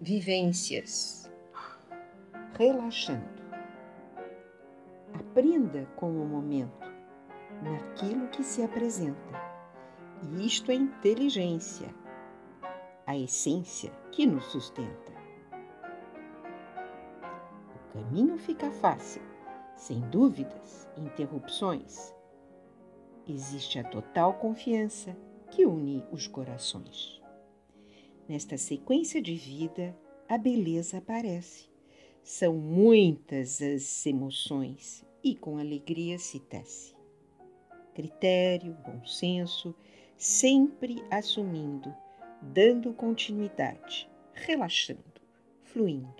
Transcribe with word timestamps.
vivências. 0.00 1.30
Relaxando. 2.56 3.28
Aprenda 5.12 5.86
com 5.96 6.10
o 6.10 6.26
momento, 6.26 6.90
naquilo 7.62 8.28
que 8.28 8.42
se 8.42 8.62
apresenta. 8.62 9.38
E 10.22 10.46
isto 10.46 10.70
é 10.70 10.74
inteligência, 10.74 11.94
a 13.06 13.14
essência 13.14 13.92
que 14.10 14.26
nos 14.26 14.44
sustenta. 14.46 15.12
O 17.74 17.92
caminho 17.92 18.38
fica 18.38 18.70
fácil, 18.70 19.22
sem 19.76 20.00
dúvidas, 20.08 20.88
interrupções. 20.96 22.14
Existe 23.28 23.78
a 23.78 23.84
total 23.84 24.34
confiança 24.34 25.14
que 25.50 25.66
une 25.66 26.02
os 26.10 26.26
corações. 26.26 27.19
Nesta 28.30 28.56
sequência 28.56 29.20
de 29.20 29.34
vida, 29.34 29.92
a 30.28 30.38
beleza 30.38 30.98
aparece. 30.98 31.68
São 32.22 32.54
muitas 32.54 33.60
as 33.60 34.06
emoções 34.06 35.04
e 35.20 35.34
com 35.34 35.58
alegria 35.58 36.16
se 36.16 36.38
tece. 36.38 36.94
Critério, 37.92 38.76
bom 38.86 39.04
senso, 39.04 39.74
sempre 40.16 41.02
assumindo, 41.10 41.92
dando 42.40 42.94
continuidade, 42.94 44.08
relaxando, 44.32 45.20
fluindo. 45.64 46.19